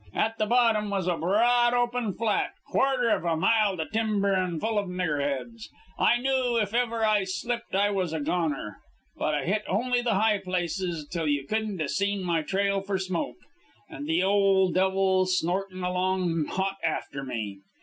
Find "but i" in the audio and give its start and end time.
9.15-9.45